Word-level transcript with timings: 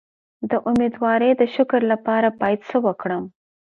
د 0.49 0.51
امیدوارۍ 0.69 1.31
د 1.37 1.43
شکر 1.55 1.81
لپاره 1.91 2.27
باید 2.39 2.59
څه 2.69 2.77
وکړم؟ 2.85 3.23